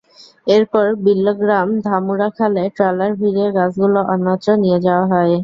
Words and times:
এরপর 0.47 0.85
বিল্লগ্রাম 1.03 1.67
ধামুরা 1.85 2.29
খালে 2.37 2.63
ট্রলার 2.75 3.11
ভিড়িয়ে 3.19 3.49
গাছগুলো 3.51 3.99
অন্যত্র 4.13 4.49
নিয়ে 4.63 4.79
যাওয়া 4.85 5.05
হয়। 5.13 5.35